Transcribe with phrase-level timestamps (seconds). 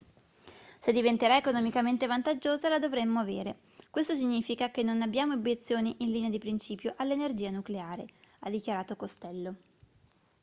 [0.79, 3.59] se diventerà economicamente vantaggiosa la dovremmo avere
[3.91, 8.07] questo significa che non abbiamo obiezioni in linea di principio all'energia nucleare
[8.39, 9.55] ha dichiarato costello